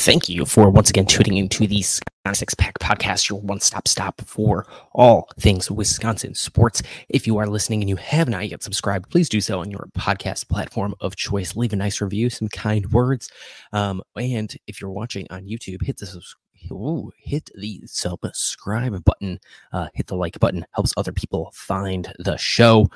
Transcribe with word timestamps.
Thank 0.00 0.30
you 0.30 0.46
for 0.46 0.70
once 0.70 0.88
again 0.88 1.04
tuning 1.04 1.36
into 1.36 1.66
the 1.66 1.82
Six 1.82 2.54
Pack 2.54 2.78
Podcast, 2.78 3.28
your 3.28 3.38
one 3.38 3.60
stop 3.60 3.86
stop 3.86 4.22
for 4.22 4.66
all 4.94 5.28
things 5.38 5.70
Wisconsin 5.70 6.34
sports. 6.34 6.82
If 7.10 7.26
you 7.26 7.36
are 7.36 7.46
listening 7.46 7.82
and 7.82 7.88
you 7.90 7.96
have 7.96 8.26
not 8.26 8.48
yet 8.48 8.62
subscribed, 8.62 9.10
please 9.10 9.28
do 9.28 9.42
so 9.42 9.60
on 9.60 9.70
your 9.70 9.90
podcast 9.98 10.48
platform 10.48 10.94
of 11.00 11.16
choice. 11.16 11.54
Leave 11.54 11.74
a 11.74 11.76
nice 11.76 12.00
review, 12.00 12.30
some 12.30 12.48
kind 12.48 12.90
words. 12.92 13.28
Um, 13.74 14.00
and 14.16 14.56
if 14.66 14.80
you're 14.80 14.88
watching 14.88 15.26
on 15.28 15.44
YouTube, 15.44 15.82
hit 15.82 15.98
the 15.98 16.22
Ooh, 16.72 17.10
hit 17.18 17.50
the 17.54 17.82
subscribe 17.84 19.04
button, 19.04 19.38
uh, 19.72 19.88
hit 19.92 20.06
the 20.06 20.16
like 20.16 20.40
button, 20.40 20.64
helps 20.72 20.94
other 20.96 21.12
people 21.12 21.50
find 21.54 22.10
the 22.18 22.38
show. 22.38 22.88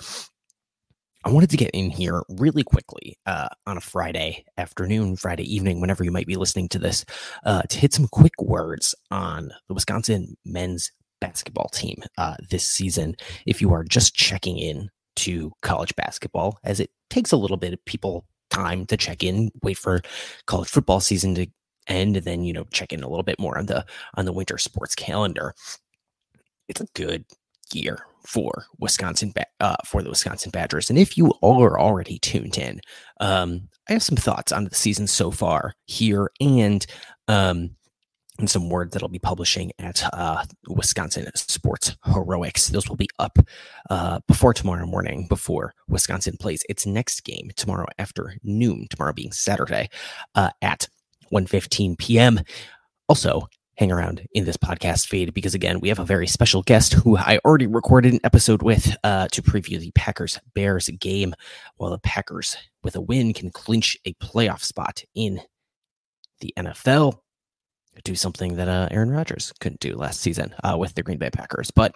I 1.25 1.31
wanted 1.31 1.49
to 1.51 1.57
get 1.57 1.71
in 1.71 1.89
here 1.89 2.23
really 2.29 2.63
quickly 2.63 3.19
uh, 3.25 3.49
on 3.67 3.79
a 3.79 3.81
Friday 3.81 4.45
afternoon, 4.59 5.17
Friday 5.17 5.45
evening, 5.45 5.81
whenever 5.81 6.05
you 6.05 6.11
might 6.11 6.27
be 6.27 6.37
listening 6.37 6.69
to 6.69 6.79
this, 6.79 7.03
uh, 7.47 7.63
to 7.63 7.79
hit 7.79 7.95
some 7.95 8.09
quick 8.09 8.35
words 8.39 8.95
on 9.11 9.51
the 9.67 9.75
Wisconsin 9.75 10.37
men's 10.45 10.93
basketball 11.23 11.71
team 11.71 12.03
uh, 12.19 12.37
this 12.51 12.65
season. 12.65 13.17
If 13.47 13.63
you 13.63 13.73
are 13.73 13.85
just 13.85 14.15
checking 14.15 14.59
in 14.59 14.91
to 15.17 15.51
college 15.63 15.97
basketball, 15.97 16.59
as 16.63 16.79
it 16.79 16.91
takes 17.09 17.33
a 17.33 17.39
little 17.39 17.57
bit 17.57 17.73
of 17.73 17.83
people 17.87 18.27
time 18.51 18.85
to 18.87 18.97
check 18.99 19.25
in, 19.25 19.51
wait 19.63 19.79
for 19.79 20.03
college 20.47 20.69
football 20.69 21.01
season 21.01 21.35
to 21.37 21.47
end, 21.87 22.19
and 22.19 22.27
then 22.27 22.45
you 22.45 22.53
know 22.53 22.65
check 22.71 22.93
in 22.93 23.03
a 23.03 23.09
little 23.09 23.23
bit 23.23 23.41
more 23.41 23.57
on 23.57 23.65
the 23.65 23.87
on 24.17 24.27
the 24.27 24.33
winter 24.33 24.59
sports 24.59 24.95
calendar. 24.95 25.55
It's 26.69 26.83
a 26.83 26.87
good 26.95 27.25
year 27.73 28.05
for 28.27 28.67
Wisconsin 28.79 29.33
uh, 29.61 29.77
for 29.85 30.03
the 30.03 30.11
Wisconsin 30.11 30.51
Badgers. 30.51 30.91
And 30.91 30.99
if 30.99 31.17
you 31.17 31.33
are 31.43 31.79
already 31.79 32.19
tuned 32.19 32.59
in, 32.59 32.81
um, 33.21 33.69
I 33.89 33.93
have 33.93 34.03
some 34.03 34.17
thoughts 34.17 34.53
on 34.53 34.65
the 34.65 34.75
season 34.75 35.07
so 35.07 35.31
far 35.31 35.75
here 35.87 36.31
and 36.41 36.85
um, 37.29 37.77
and 38.39 38.51
some 38.51 38.69
words 38.69 38.93
that 38.93 39.03
I'll 39.03 39.09
be 39.09 39.21
publishing 39.21 39.71
at 39.79 40.03
uh, 40.13 40.45
Wisconsin 40.67 41.31
Sports 41.37 41.97
Heroics. 42.05 42.69
Those 42.69 42.89
will 42.89 42.97
be 42.97 43.09
up 43.19 43.39
uh, 43.91 44.21
before 44.27 44.53
tomorrow 44.53 44.87
morning, 44.87 45.27
before 45.29 45.73
Wisconsin 45.89 46.37
plays 46.39 46.65
its 46.69 46.85
next 46.85 47.23
game 47.23 47.51
tomorrow 47.57 47.87
afternoon, 47.99 48.89
tomorrow 48.91 49.13
being 49.13 49.31
Saturday 49.31 49.89
uh, 50.35 50.51
at 50.63 50.89
1.15 51.33 51.97
p.m. 51.97 52.41
Also, 53.09 53.49
hang 53.77 53.91
around 53.91 54.27
in 54.33 54.45
this 54.45 54.57
podcast 54.57 55.07
feed 55.07 55.35
because 55.35 55.55
again 55.55 55.81
we 55.81 55.89
have 55.89 55.99
a 55.99 56.05
very 56.05 56.27
special 56.27 56.63
guest 56.63 56.93
who 56.93 57.17
i 57.17 57.39
already 57.45 57.67
recorded 57.67 58.13
an 58.13 58.21
episode 58.25 58.63
with 58.63 58.97
uh, 59.05 59.27
to 59.29 59.43
preview 59.43 59.79
the 59.79 59.91
packers 59.93 60.39
bears 60.55 60.89
game 61.01 61.35
while 61.77 61.91
the 61.91 61.99
packers 61.99 62.57
with 62.83 62.95
a 62.97 63.01
win 63.01 63.33
can 63.33 63.51
clinch 63.51 63.97
a 64.05 64.13
playoff 64.15 64.63
spot 64.63 65.03
in 65.15 65.41
the 66.41 66.53
nfl 66.59 67.19
do 68.03 68.15
something 68.15 68.57
that 68.57 68.69
uh, 68.69 68.89
aaron 68.91 69.11
rodgers 69.11 69.53
couldn't 69.61 69.81
do 69.81 69.97
last 69.97 70.21
season 70.21 70.55
uh, 70.65 70.77
with 70.77 70.95
the 70.95 71.03
green 71.03 71.19
bay 71.19 71.31
packers. 71.31 71.71
But 71.71 71.95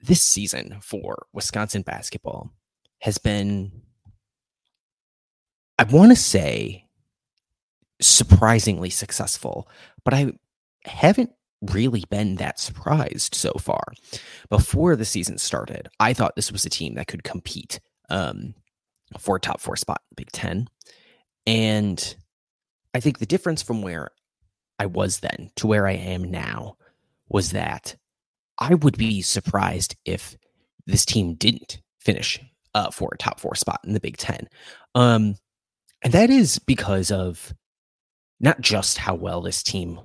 this 0.00 0.22
season 0.22 0.78
for 0.80 1.26
wisconsin 1.32 1.82
basketball 1.82 2.52
has 3.00 3.18
been 3.18 3.72
i 5.76 5.82
want 5.82 6.12
to 6.12 6.16
say 6.16 6.88
surprisingly 8.00 8.90
successful, 8.90 9.68
but 10.08 10.16
I 10.16 10.32
haven't 10.86 11.32
really 11.60 12.02
been 12.08 12.36
that 12.36 12.58
surprised 12.58 13.34
so 13.34 13.52
far. 13.60 13.92
Before 14.48 14.96
the 14.96 15.04
season 15.04 15.36
started, 15.36 15.90
I 16.00 16.14
thought 16.14 16.34
this 16.34 16.50
was 16.50 16.64
a 16.64 16.70
team 16.70 16.94
that 16.94 17.08
could 17.08 17.24
compete 17.24 17.78
um, 18.08 18.54
for 19.18 19.36
a 19.36 19.40
top 19.40 19.60
four 19.60 19.76
spot 19.76 20.00
in 20.10 20.14
Big 20.16 20.32
Ten. 20.32 20.66
And 21.46 22.16
I 22.94 23.00
think 23.00 23.18
the 23.18 23.26
difference 23.26 23.60
from 23.60 23.82
where 23.82 24.08
I 24.78 24.86
was 24.86 25.20
then 25.20 25.50
to 25.56 25.66
where 25.66 25.86
I 25.86 25.92
am 25.92 26.30
now 26.30 26.78
was 27.28 27.50
that 27.50 27.94
I 28.58 28.76
would 28.76 28.96
be 28.96 29.20
surprised 29.20 29.94
if 30.06 30.38
this 30.86 31.04
team 31.04 31.34
didn't 31.34 31.82
finish 31.98 32.40
uh, 32.74 32.90
for 32.90 33.10
a 33.12 33.18
top 33.18 33.40
four 33.40 33.54
spot 33.56 33.80
in 33.84 33.92
the 33.92 34.00
Big 34.00 34.16
Ten. 34.16 34.48
Um, 34.94 35.34
and 36.00 36.14
that 36.14 36.30
is 36.30 36.58
because 36.60 37.10
of 37.10 37.52
not 38.40 38.60
just 38.60 38.98
how 38.98 39.14
well 39.14 39.40
this 39.40 39.62
team 39.62 40.00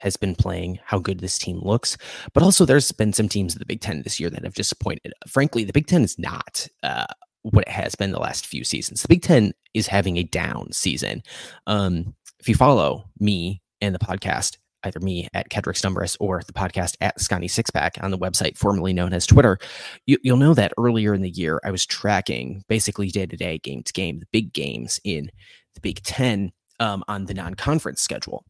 has 0.00 0.16
been 0.16 0.34
playing, 0.34 0.78
how 0.84 0.98
good 0.98 1.20
this 1.20 1.38
team 1.38 1.58
looks, 1.62 1.96
but 2.32 2.42
also 2.42 2.64
there's 2.64 2.92
been 2.92 3.12
some 3.12 3.28
teams 3.28 3.54
in 3.54 3.58
the 3.58 3.66
Big 3.66 3.80
Ten 3.80 4.02
this 4.02 4.20
year 4.20 4.30
that 4.30 4.44
have 4.44 4.54
disappointed. 4.54 5.12
Frankly, 5.26 5.64
the 5.64 5.72
Big 5.72 5.86
Ten 5.86 6.02
is 6.02 6.18
not 6.18 6.66
uh, 6.82 7.06
what 7.42 7.64
it 7.64 7.68
has 7.68 7.94
been 7.94 8.12
the 8.12 8.20
last 8.20 8.46
few 8.46 8.64
seasons. 8.64 9.02
The 9.02 9.08
Big 9.08 9.22
Ten 9.22 9.52
is 9.74 9.86
having 9.86 10.16
a 10.16 10.24
down 10.24 10.72
season. 10.72 11.22
Um, 11.66 12.14
if 12.40 12.48
you 12.48 12.54
follow 12.54 13.04
me 13.18 13.60
and 13.80 13.94
the 13.94 13.98
podcast, 13.98 14.58
either 14.84 15.00
me 15.00 15.28
at 15.34 15.50
Kedrick 15.50 15.74
Stumbris 15.74 16.16
or 16.20 16.42
the 16.46 16.52
podcast 16.52 16.96
at 17.00 17.18
Sconnie 17.18 17.48
Sixpack 17.48 18.02
on 18.02 18.12
the 18.12 18.18
website 18.18 18.56
formerly 18.56 18.92
known 18.92 19.12
as 19.12 19.26
Twitter, 19.26 19.58
you, 20.06 20.18
will 20.24 20.36
know 20.36 20.54
that 20.54 20.72
earlier 20.78 21.14
in 21.14 21.22
the 21.22 21.30
year 21.30 21.60
I 21.64 21.72
was 21.72 21.84
tracking 21.84 22.62
basically 22.68 23.08
day 23.08 23.26
to 23.26 23.36
day, 23.36 23.58
game 23.58 23.82
to 23.82 23.92
game, 23.92 24.20
the 24.20 24.26
big 24.30 24.52
games 24.52 25.00
in 25.02 25.30
the 25.74 25.80
Big 25.80 26.02
Ten 26.04 26.52
um, 26.80 27.04
on 27.08 27.26
the 27.26 27.34
non 27.34 27.54
conference 27.54 28.00
schedule. 28.00 28.44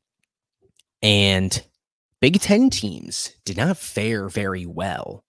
And 1.03 1.65
Big 2.21 2.41
Ten 2.41 2.71
teams 2.71 3.33
did 3.44 3.56
not 3.56 3.77
fare 3.77 4.28
very 4.28 4.66
well 4.66 5.25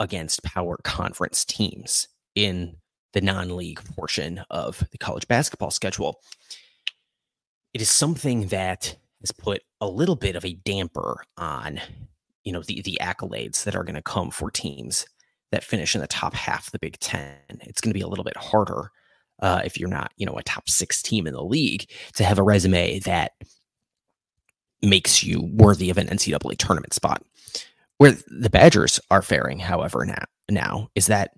against 0.00 0.42
power 0.42 0.76
conference 0.82 1.44
teams 1.44 2.08
in 2.34 2.76
the 3.12 3.20
non 3.20 3.56
league 3.56 3.82
portion 3.96 4.44
of 4.50 4.82
the 4.90 4.98
college 4.98 5.28
basketball 5.28 5.70
schedule. 5.70 6.20
It 7.72 7.80
is 7.80 7.88
something 7.88 8.48
that 8.48 8.96
has 9.20 9.32
put 9.32 9.62
a 9.80 9.88
little 9.88 10.16
bit 10.16 10.36
of 10.36 10.44
a 10.44 10.54
damper 10.54 11.24
on 11.36 11.80
you 12.44 12.52
know 12.52 12.62
the 12.62 12.82
the 12.82 12.98
accolades 13.00 13.64
that 13.64 13.74
are 13.74 13.84
going 13.84 13.94
to 13.94 14.02
come 14.02 14.30
for 14.30 14.50
teams 14.50 15.06
that 15.50 15.64
finish 15.64 15.94
in 15.94 16.00
the 16.00 16.06
top 16.06 16.34
half 16.34 16.66
of 16.66 16.72
the 16.72 16.78
Big 16.78 16.98
Ten. 16.98 17.36
It's 17.60 17.80
going 17.80 17.90
to 17.90 17.98
be 17.98 18.02
a 18.02 18.08
little 18.08 18.24
bit 18.24 18.36
harder 18.36 18.90
uh, 19.40 19.62
if 19.64 19.78
you're 19.78 19.88
not, 19.88 20.12
you 20.16 20.26
know, 20.26 20.36
a 20.36 20.42
top 20.42 20.68
six 20.68 21.02
team 21.02 21.26
in 21.26 21.34
the 21.34 21.42
league, 21.42 21.90
to 22.14 22.24
have 22.24 22.38
a 22.38 22.42
resume 22.42 22.98
that 23.00 23.32
makes 24.82 25.24
you 25.24 25.48
worthy 25.52 25.90
of 25.90 25.98
an 25.98 26.08
NCAA 26.08 26.56
tournament 26.58 26.92
spot. 26.92 27.22
Where 27.98 28.16
the 28.26 28.50
Badgers 28.50 29.00
are 29.10 29.22
faring, 29.22 29.58
however, 29.58 30.04
now 30.04 30.24
now 30.50 30.88
is 30.94 31.06
that 31.06 31.30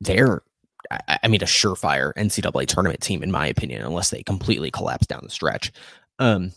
they're, 0.00 0.42
I 0.90 1.28
mean, 1.28 1.42
a 1.42 1.46
surefire 1.46 2.12
NCAA 2.14 2.66
tournament 2.66 3.00
team, 3.00 3.22
in 3.22 3.30
my 3.30 3.46
opinion, 3.46 3.82
unless 3.82 4.10
they 4.10 4.22
completely 4.22 4.70
collapse 4.70 5.06
down 5.06 5.20
the 5.22 5.30
stretch. 5.30 5.72
Um, 6.18 6.52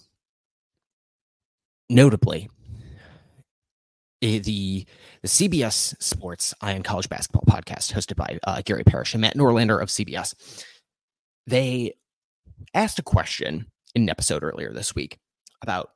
notably, 1.90 2.50
the 4.22 4.86
the 5.22 5.28
CBS 5.28 6.02
Sports 6.02 6.54
Eye 6.62 6.76
on 6.76 6.84
College 6.84 7.10
Basketball 7.10 7.44
podcast, 7.48 7.94
hosted 7.94 8.16
by 8.16 8.40
uh, 8.44 8.62
Gary 8.64 8.84
Parrish 8.84 9.14
and 9.14 9.22
Matt 9.22 9.36
Norlander 9.36 9.82
of 9.82 9.90
CBS. 9.90 10.36
They 11.48 11.94
asked 12.74 13.00
a 13.00 13.04
question 13.04 13.68
in 13.96 14.04
an 14.04 14.10
episode 14.10 14.44
earlier 14.44 14.72
this 14.74 14.94
week 14.94 15.18
about 15.62 15.92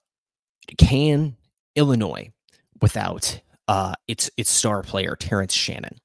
can 0.78 1.36
Illinois, 1.76 2.32
without 2.82 3.40
uh, 3.68 3.94
its 4.08 4.30
its 4.38 4.50
star 4.50 4.84
player 4.84 5.16
Terrence 5.16 5.54
Shannon, 5.54 5.98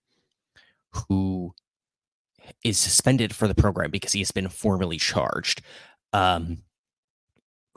who 0.93 1.53
is 2.65 2.79
suspended 2.79 3.35
for 3.35 3.47
the 3.47 3.55
program 3.55 3.91
because 3.91 4.13
he 4.13 4.21
has 4.21 4.31
been 4.31 4.49
formally 4.49 4.97
charged 4.97 5.61
um, 6.13 6.59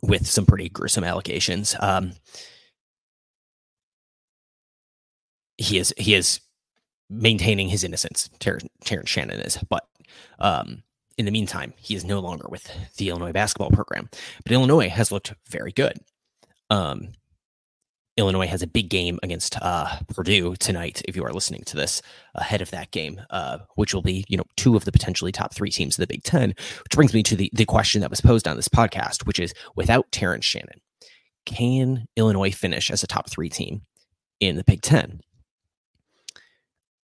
with 0.02 0.26
some 0.26 0.46
pretty 0.46 0.70
gruesome 0.70 1.04
allegations. 1.04 1.76
Um, 1.80 2.14
he 5.62 5.78
is 5.78 5.94
he 5.98 6.14
is 6.14 6.42
maintaining 7.10 7.70
his 7.70 7.84
innocence. 7.84 8.30
Terrence, 8.40 8.66
Terrence 8.84 9.10
Shannon 9.10 9.40
is, 9.42 9.58
but 9.70 9.88
um, 10.40 10.84
in 11.18 11.26
the 11.26 11.32
meantime, 11.32 11.74
he 11.78 11.96
is 11.96 12.06
no 12.06 12.20
longer 12.20 12.48
with 12.50 12.72
the 12.98 13.10
Illinois 13.10 13.32
basketball 13.32 13.70
program. 13.70 14.10
But 14.44 14.54
Illinois 14.54 14.90
has 14.90 15.12
looked 15.12 15.34
very 15.50 15.72
good. 15.72 15.98
Um, 16.70 17.10
Illinois 18.18 18.48
has 18.48 18.62
a 18.62 18.68
big 18.68 18.90
game 18.90 19.20
against 19.24 19.58
uh, 19.62 19.98
Purdue 20.14 20.56
tonight. 20.56 21.02
If 21.08 21.16
you 21.16 21.24
are 21.24 21.34
listening 21.34 21.64
to 21.66 21.78
this 21.78 22.02
ahead 22.36 22.62
of 22.62 22.70
that 22.72 22.92
game, 22.92 23.22
uh, 23.30 23.60
which 23.76 23.94
will 23.94 24.02
be 24.02 24.26
you 24.28 24.38
know 24.38 24.44
two 24.58 24.76
of 24.76 24.86
the 24.86 24.92
potentially 24.92 25.32
top 25.32 25.54
three 25.54 25.70
teams 25.70 25.98
of 25.98 26.02
the 26.02 26.14
Big 26.14 26.24
Ten, 26.24 26.50
which 26.50 26.96
brings 26.96 27.14
me 27.14 27.24
to 27.24 27.36
the 27.36 27.50
the 27.54 27.66
question 27.66 28.02
that 28.02 28.10
was 28.10 28.22
posed 28.22 28.48
on 28.48 28.56
this 28.56 28.70
podcast, 28.70 29.26
which 29.26 29.40
is 29.40 29.54
without 29.76 30.12
Terrence 30.12 30.46
Shannon, 30.46 30.82
can 31.46 32.06
Illinois 32.16 32.52
finish 32.52 32.92
as 32.92 33.04
a 33.04 33.08
top 33.08 33.30
three 33.30 33.50
team 33.50 33.82
in 34.40 34.56
the 34.56 34.64
Big 34.64 34.82
Ten? 34.82 35.22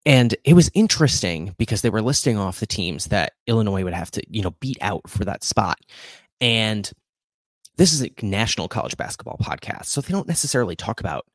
And 0.07 0.37
it 0.45 0.55
was 0.55 0.71
interesting 0.73 1.55
because 1.59 1.83
they 1.83 1.91
were 1.91 2.01
listing 2.01 2.39
off 2.39 2.61
the 2.61 2.67
teams 2.67 3.07
that 3.07 3.33
Illinois 3.49 3.83
would 3.83 3.93
have 3.93 4.13
to, 4.13 4.23
you 4.31 4.41
know, 4.41 4.55
beat 4.61 4.79
out 4.81 5.11
for 5.11 5.25
that 5.25 5.43
spot. 5.43 5.81
And 6.41 6.91
this 7.77 7.93
is 7.93 8.03
a 8.03 8.11
national 8.23 8.69
college 8.69 8.97
basketball 8.97 9.37
podcast. 9.43 9.87
So 9.87 10.01
they 10.01 10.13
don't 10.13 10.29
necessarily 10.29 10.77
talk 10.77 11.01
about 11.01 11.27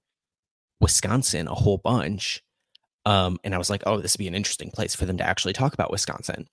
Wisconsin 0.80 1.50
a 1.50 1.54
whole 1.54 1.80
bunch. 1.80 2.42
Um, 3.06 3.40
and 3.44 3.54
I 3.54 3.58
was 3.58 3.70
like, 3.70 3.84
oh, 3.86 4.00
this 4.00 4.14
would 4.14 4.24
be 4.24 4.28
an 4.30 4.36
interesting 4.36 4.72
place 4.72 4.96
for 4.96 5.06
them 5.06 5.18
to 5.18 5.24
actually 5.26 5.54
talk 5.54 5.74
about 5.74 5.92
Wisconsin. 5.92 6.48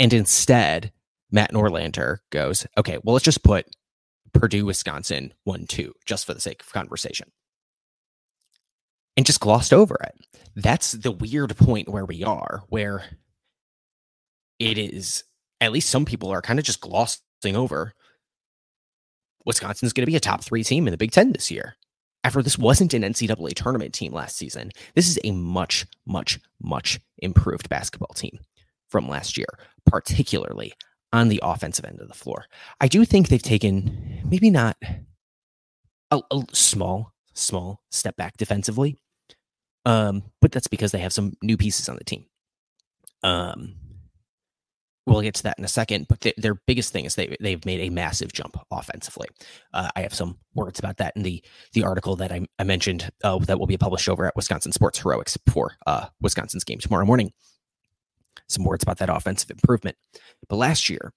And 0.00 0.12
instead, 0.12 0.90
Matt 1.30 1.52
Norlander 1.52 2.18
goes, 2.30 2.66
okay, 2.76 2.98
well, 3.04 3.12
let's 3.12 3.24
just 3.24 3.44
put 3.44 3.66
Purdue, 4.32 4.64
Wisconsin, 4.64 5.32
1 5.44 5.66
2, 5.66 5.92
just 6.06 6.26
for 6.26 6.34
the 6.34 6.40
sake 6.40 6.62
of 6.62 6.72
conversation. 6.72 7.30
And 9.20 9.26
just 9.26 9.40
glossed 9.40 9.74
over 9.74 9.96
it. 10.02 10.14
That's 10.56 10.92
the 10.92 11.12
weird 11.12 11.54
point 11.58 11.90
where 11.90 12.06
we 12.06 12.24
are, 12.24 12.62
where 12.70 13.04
it 14.58 14.78
is, 14.78 15.24
at 15.60 15.72
least 15.72 15.90
some 15.90 16.06
people 16.06 16.30
are 16.30 16.40
kind 16.40 16.58
of 16.58 16.64
just 16.64 16.80
glossing 16.80 17.54
over 17.54 17.92
Wisconsin's 19.44 19.92
going 19.92 20.04
to 20.04 20.10
be 20.10 20.16
a 20.16 20.20
top 20.20 20.42
three 20.42 20.64
team 20.64 20.86
in 20.86 20.90
the 20.90 20.96
Big 20.96 21.10
Ten 21.10 21.32
this 21.32 21.50
year. 21.50 21.76
After 22.24 22.42
this 22.42 22.56
wasn't 22.56 22.94
an 22.94 23.02
NCAA 23.02 23.52
tournament 23.52 23.92
team 23.92 24.14
last 24.14 24.38
season, 24.38 24.70
this 24.94 25.06
is 25.06 25.18
a 25.22 25.32
much, 25.32 25.84
much, 26.06 26.40
much 26.58 26.98
improved 27.18 27.68
basketball 27.68 28.14
team 28.14 28.38
from 28.88 29.06
last 29.06 29.36
year, 29.36 29.58
particularly 29.84 30.72
on 31.12 31.28
the 31.28 31.40
offensive 31.42 31.84
end 31.84 32.00
of 32.00 32.08
the 32.08 32.14
floor. 32.14 32.46
I 32.80 32.88
do 32.88 33.04
think 33.04 33.28
they've 33.28 33.42
taken 33.42 34.22
maybe 34.24 34.48
not 34.48 34.78
a, 36.10 36.22
a 36.30 36.42
small, 36.54 37.12
small 37.34 37.82
step 37.90 38.16
back 38.16 38.38
defensively, 38.38 38.96
um, 39.84 40.22
but 40.40 40.52
that's 40.52 40.68
because 40.68 40.92
they 40.92 40.98
have 40.98 41.12
some 41.12 41.34
new 41.42 41.56
pieces 41.56 41.88
on 41.88 41.96
the 41.96 42.04
team. 42.04 42.26
Um, 43.22 43.76
we'll 45.06 45.20
get 45.22 45.34
to 45.34 45.42
that 45.42 45.58
in 45.58 45.64
a 45.64 45.68
second. 45.68 46.08
But 46.08 46.20
th- 46.20 46.36
their 46.36 46.54
biggest 46.54 46.92
thing 46.92 47.04
is 47.04 47.14
they 47.14 47.36
they've 47.40 47.64
made 47.64 47.80
a 47.80 47.90
massive 47.90 48.32
jump 48.32 48.56
offensively. 48.70 49.28
Uh, 49.72 49.90
I 49.96 50.02
have 50.02 50.14
some 50.14 50.38
words 50.54 50.78
about 50.78 50.98
that 50.98 51.14
in 51.16 51.22
the 51.22 51.42
the 51.72 51.82
article 51.82 52.16
that 52.16 52.32
I, 52.32 52.46
I 52.58 52.64
mentioned 52.64 53.10
uh, 53.24 53.38
that 53.40 53.58
will 53.58 53.66
be 53.66 53.76
published 53.76 54.08
over 54.08 54.26
at 54.26 54.36
Wisconsin 54.36 54.72
Sports 54.72 55.00
Heroics 55.00 55.36
for 55.50 55.72
uh, 55.86 56.06
Wisconsin's 56.20 56.64
game 56.64 56.78
tomorrow 56.78 57.04
morning. 57.04 57.32
Some 58.48 58.64
words 58.64 58.82
about 58.82 58.98
that 58.98 59.10
offensive 59.10 59.50
improvement. 59.50 59.96
But 60.48 60.56
last 60.56 60.88
year, 60.88 61.12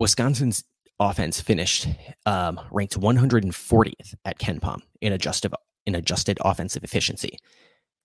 Wisconsin's 0.00 0.64
offense 0.98 1.40
finished 1.40 1.88
um, 2.26 2.60
ranked 2.70 2.98
140th 2.98 4.14
at 4.24 4.38
KenPom 4.38 4.80
in 5.00 5.12
adjusted 5.12 5.52
in 5.86 5.94
adjusted 5.94 6.38
offensive 6.42 6.84
efficiency. 6.84 7.38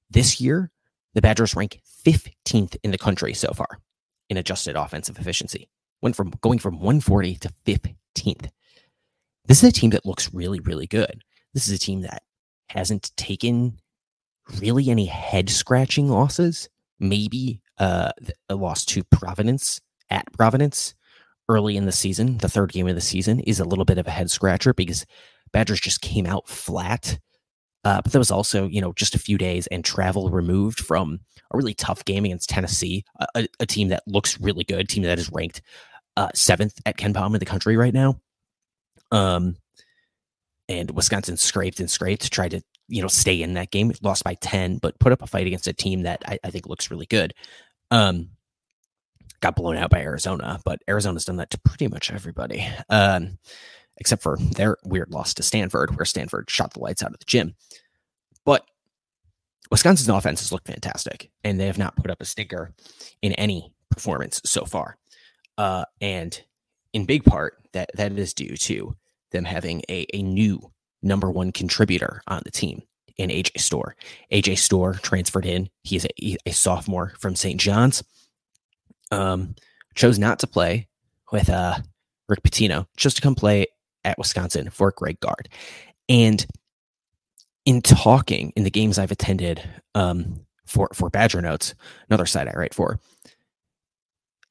This 0.10 0.40
year, 0.40 0.72
the 1.14 1.22
Badgers 1.22 1.56
rank 1.56 1.82
15th 2.06 2.78
in 2.84 2.92
the 2.92 2.98
country 2.98 3.34
so 3.34 3.52
far 3.54 3.80
in 4.30 4.38
adjusted 4.38 4.76
offensive 4.76 5.18
efficiency. 5.20 5.70
Went 6.02 6.16
from 6.16 6.34
going 6.42 6.60
from 6.60 6.76
140 6.76 7.36
to 7.36 7.50
15th. 7.66 8.50
This 9.46 9.64
is 9.64 9.70
a 9.70 9.72
team 9.72 9.92
that 9.92 10.06
looks 10.06 10.34
really, 10.34 10.60
really 10.60 10.88
good. 10.88 11.24
This 11.54 11.68
is 11.68 11.74
a 11.74 11.80
team 11.80 12.02
that 12.02 12.24
hasn't 12.70 13.16
taken 13.16 13.80
really 14.62 14.90
any 14.90 15.06
head 15.06 15.50
scratching 15.50 16.10
losses. 16.10 16.70
Maybe 17.00 17.62
uh, 17.78 18.12
a 18.50 18.56
loss 18.56 18.86
to 18.86 19.04
Providence 19.06 19.82
at 20.10 20.32
Providence 20.34 20.94
early 21.50 21.78
in 21.78 21.86
the 21.86 21.92
season. 21.92 22.38
The 22.40 22.50
third 22.50 22.72
game 22.72 22.88
of 22.88 22.96
the 22.96 23.02
season 23.02 23.40
is 23.40 23.60
a 23.60 23.66
little 23.66 23.86
bit 23.86 23.98
of 23.98 24.08
a 24.08 24.12
head 24.12 24.30
scratcher 24.30 24.74
because 24.74 25.06
Badgers 25.52 25.80
just 25.80 26.02
came 26.02 26.26
out 26.26 26.48
flat 26.48 27.20
uh, 27.88 28.02
but 28.02 28.12
there 28.12 28.20
was 28.20 28.32
also, 28.32 28.68
you 28.68 28.82
know, 28.82 28.92
just 28.92 29.16
a 29.16 29.20
few 29.20 29.38
days 29.38 29.66
and 29.68 29.86
travel 29.86 30.30
removed 30.30 30.82
from 30.82 31.22
a 31.52 31.58
really 31.58 31.74
tough 31.74 32.04
game 32.04 32.26
against 32.26 32.50
Tennessee, 32.50 33.06
a, 33.34 33.48
a 33.62 33.66
team 33.66 33.88
that 33.88 34.04
looks 34.06 34.42
really 34.42 34.66
good, 34.66 34.90
team 34.90 35.04
that 35.04 35.18
is 35.18 35.32
ranked 35.32 35.62
uh, 36.18 36.28
seventh 36.36 36.82
at 36.86 36.98
KenPom 36.98 37.34
in 37.34 37.40
the 37.40 37.46
country 37.46 37.78
right 37.78 37.94
now. 37.94 38.20
Um, 39.14 39.56
and 40.68 40.92
Wisconsin 40.92 41.38
scraped 41.38 41.80
and 41.80 41.90
scraped 41.90 42.24
to 42.24 42.30
try 42.30 42.50
to, 42.50 42.62
you 42.90 43.02
know, 43.02 43.08
stay 43.08 43.42
in 43.42 43.54
that 43.54 43.72
game. 43.72 43.94
Lost 44.02 44.26
by 44.26 44.34
10, 44.34 44.80
but 44.80 45.00
put 45.00 45.14
up 45.14 45.22
a 45.22 45.28
fight 45.28 45.48
against 45.48 45.68
a 45.68 45.74
team 45.74 46.02
that 46.02 46.24
I, 46.28 46.40
I 46.44 46.50
think 46.50 46.68
looks 46.68 46.92
really 46.92 47.06
good. 47.06 47.34
Um, 47.90 48.32
got 49.40 49.56
blown 49.56 49.78
out 49.78 49.92
by 49.92 50.02
Arizona, 50.02 50.60
but 50.66 50.82
Arizona's 50.90 51.24
done 51.24 51.38
that 51.38 51.52
to 51.52 51.60
pretty 51.60 51.88
much 51.88 52.12
everybody. 52.12 52.68
Um, 52.90 53.38
except 53.98 54.22
for 54.22 54.38
their 54.38 54.78
weird 54.84 55.10
loss 55.12 55.34
to 55.36 55.44
Stanford, 55.44 55.96
where 55.96 56.06
Stanford 56.06 56.50
shot 56.50 56.74
the 56.74 56.80
lights 56.80 57.04
out 57.04 57.14
of 57.14 57.20
the 57.20 57.26
gym. 57.26 57.56
But 58.46 58.66
Wisconsin's 59.72 60.10
offense 60.10 60.40
has 60.42 60.52
looked 60.52 60.68
fantastic, 60.68 61.30
and 61.44 61.60
they 61.60 61.66
have 61.66 61.78
not 61.78 61.96
put 61.96 62.12
up 62.12 62.22
a 62.22 62.26
stinker 62.26 62.74
in 63.22 63.34
any 63.34 63.74
performance 63.90 64.42
so 64.46 64.66
far. 64.66 64.98
Uh, 65.58 65.86
and 66.02 66.42
in 66.94 67.06
big 67.06 67.24
part, 67.24 67.58
that 67.74 67.90
that 67.96 68.18
is 68.18 68.34
due 68.34 68.56
to 68.56 68.96
them 69.32 69.44
having 69.44 69.82
a, 69.90 70.06
a 70.14 70.22
new 70.22 70.72
number 71.02 71.30
one 71.30 71.52
contributor 71.52 72.22
on 72.28 72.42
the 72.46 72.52
team 72.52 72.82
in 73.18 73.30
AJ 73.30 73.60
Storr. 73.60 73.96
AJ 74.32 74.58
Storr 74.60 74.94
transferred 74.94 75.46
in. 75.46 75.70
He 75.84 75.96
is 75.96 76.06
a, 76.06 76.38
a 76.46 76.52
sophomore 76.52 77.14
from 77.20 77.36
St. 77.36 77.60
John's. 77.60 78.04
Um, 79.12 79.56
chose 79.96 80.20
not 80.20 80.40
to 80.40 80.48
play 80.48 80.88
with 81.32 81.50
uh, 81.50 81.78
Rick 82.30 82.44
Pitino, 82.44 82.86
chose 82.98 83.14
to 83.16 83.22
come 83.22 83.36
play 83.36 83.68
at 84.04 84.18
Wisconsin 84.18 84.70
for 84.70 84.92
Greg 84.92 85.20
Gard. 85.20 85.50
And 86.10 86.46
in 87.66 87.82
talking 87.82 88.54
in 88.56 88.64
the 88.64 88.72
games 88.72 88.98
I've 88.98 89.12
attended 89.12 89.62
um, 89.94 90.46
for 90.66 90.90
for 90.94 91.10
Badger 91.10 91.42
Notes, 91.42 91.76
another 92.10 92.26
site 92.26 92.48
I 92.48 92.54
write 92.54 92.74
for, 92.74 93.00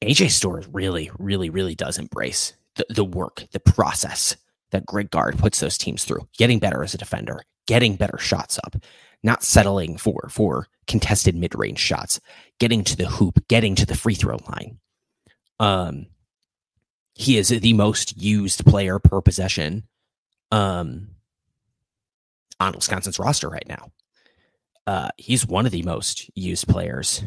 AJ 0.03 0.31
Storr 0.31 0.63
really, 0.71 1.09
really, 1.17 1.49
really 1.49 1.75
does 1.75 1.97
embrace 1.97 2.53
the, 2.75 2.85
the 2.89 3.03
work, 3.03 3.45
the 3.51 3.59
process 3.59 4.35
that 4.71 4.85
Greg 4.85 5.09
Gard 5.09 5.39
puts 5.39 5.59
those 5.59 5.77
teams 5.77 6.03
through, 6.03 6.27
getting 6.37 6.59
better 6.59 6.83
as 6.83 6.93
a 6.93 6.97
defender, 6.97 7.41
getting 7.65 7.95
better 7.95 8.17
shots 8.17 8.59
up, 8.65 8.75
not 9.23 9.43
settling 9.43 9.97
for 9.97 10.29
for 10.29 10.67
contested 10.85 11.35
mid 11.35 11.57
range 11.57 11.79
shots, 11.79 12.19
getting 12.59 12.83
to 12.83 12.95
the 12.95 13.07
hoop, 13.07 13.39
getting 13.47 13.75
to 13.75 13.85
the 13.85 13.95
free 13.95 14.15
throw 14.15 14.37
line. 14.49 14.79
Um, 15.59 16.05
he 17.17 17.37
is 17.37 17.49
the 17.49 17.73
most 17.73 18.15
used 18.15 18.63
player 18.65 18.99
per 18.99 19.21
possession 19.21 19.83
um, 20.51 21.09
on 22.59 22.73
Wisconsin's 22.73 23.17
roster 23.17 23.49
right 23.49 23.67
now. 23.67 23.91
Uh, 24.85 25.09
he's 25.17 25.45
one 25.45 25.65
of 25.65 25.71
the 25.71 25.81
most 25.81 26.29
used 26.35 26.67
players 26.67 27.23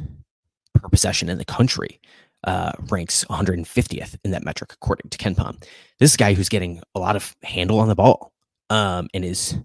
per 0.74 0.88
possession 0.88 1.28
in 1.28 1.38
the 1.38 1.44
country. 1.44 2.00
Uh, 2.44 2.72
ranks 2.88 3.22
150th 3.26 4.16
in 4.24 4.30
that 4.30 4.44
metric 4.44 4.72
according 4.72 5.10
to 5.10 5.18
KenPom. 5.18 5.62
This 5.98 6.16
guy 6.16 6.32
who's 6.32 6.48
getting 6.48 6.80
a 6.94 6.98
lot 6.98 7.14
of 7.14 7.36
handle 7.42 7.80
on 7.80 7.88
the 7.88 7.94
ball 7.94 8.32
um, 8.70 9.08
and 9.12 9.26
is 9.26 9.58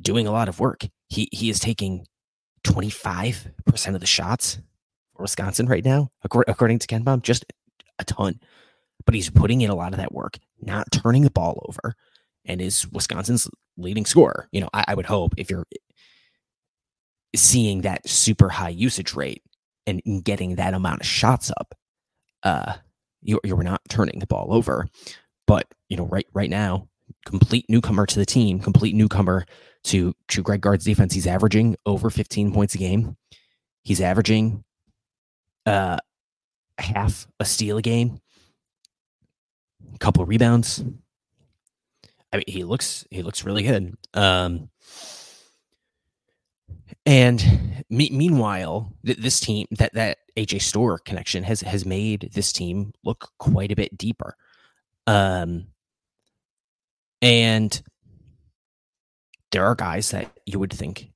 doing 0.00 0.26
a 0.26 0.30
lot 0.30 0.48
of 0.48 0.60
work. 0.60 0.86
He 1.08 1.28
he 1.30 1.50
is 1.50 1.58
taking 1.58 2.06
25% 2.62 3.94
of 3.94 4.00
the 4.00 4.06
shots 4.06 4.58
for 5.14 5.22
Wisconsin 5.22 5.66
right 5.66 5.84
now, 5.84 6.08
according 6.22 6.78
to 6.78 6.86
KenPom, 6.86 7.20
just 7.20 7.44
a 7.98 8.04
ton 8.04 8.40
but 9.08 9.14
he's 9.14 9.30
putting 9.30 9.62
in 9.62 9.70
a 9.70 9.74
lot 9.74 9.94
of 9.94 9.96
that 9.96 10.12
work, 10.12 10.36
not 10.60 10.92
turning 10.92 11.22
the 11.22 11.30
ball 11.30 11.64
over, 11.66 11.94
and 12.44 12.60
is 12.60 12.86
Wisconsin's 12.92 13.48
leading 13.78 14.04
scorer. 14.04 14.50
You 14.52 14.60
know, 14.60 14.68
I, 14.74 14.84
I 14.88 14.94
would 14.94 15.06
hope 15.06 15.32
if 15.38 15.48
you're 15.48 15.64
seeing 17.34 17.80
that 17.80 18.06
super 18.06 18.50
high 18.50 18.68
usage 18.68 19.14
rate 19.14 19.42
and 19.86 20.02
getting 20.22 20.56
that 20.56 20.74
amount 20.74 21.00
of 21.00 21.06
shots 21.06 21.50
up, 21.58 21.74
uh, 22.42 22.74
you 23.22 23.40
you 23.44 23.56
were 23.56 23.64
not 23.64 23.80
turning 23.88 24.18
the 24.18 24.26
ball 24.26 24.48
over. 24.50 24.86
But 25.46 25.64
you 25.88 25.96
know, 25.96 26.04
right 26.04 26.26
right 26.34 26.50
now, 26.50 26.86
complete 27.24 27.64
newcomer 27.70 28.04
to 28.04 28.18
the 28.18 28.26
team, 28.26 28.58
complete 28.58 28.94
newcomer 28.94 29.46
to 29.84 30.12
to 30.28 30.42
Greg 30.42 30.60
Gard's 30.60 30.84
defense. 30.84 31.14
He's 31.14 31.26
averaging 31.26 31.76
over 31.86 32.10
15 32.10 32.52
points 32.52 32.74
a 32.74 32.78
game. 32.78 33.16
He's 33.84 34.02
averaging 34.02 34.64
uh 35.64 35.96
half 36.76 37.26
a 37.40 37.46
steal 37.46 37.78
a 37.78 37.82
game 37.82 38.20
a 39.94 39.98
couple 39.98 40.24
rebounds. 40.24 40.84
I 42.32 42.38
mean, 42.38 42.44
he 42.46 42.64
looks 42.64 43.06
he 43.10 43.22
looks 43.22 43.44
really 43.44 43.62
good. 43.62 43.94
Um, 44.14 44.68
and 47.06 47.84
me- 47.88 48.10
meanwhile, 48.12 48.92
th- 49.04 49.18
this 49.18 49.40
team 49.40 49.66
that 49.72 49.94
that 49.94 50.18
AJ 50.36 50.62
Storr 50.62 50.98
connection 50.98 51.42
has 51.44 51.62
has 51.62 51.86
made 51.86 52.30
this 52.32 52.52
team 52.52 52.92
look 53.04 53.30
quite 53.38 53.72
a 53.72 53.76
bit 53.76 53.96
deeper. 53.96 54.34
Um, 55.06 55.68
and 57.22 57.82
there 59.50 59.64
are 59.64 59.74
guys 59.74 60.10
that 60.10 60.30
you 60.44 60.58
would 60.58 60.72
think 60.72 61.10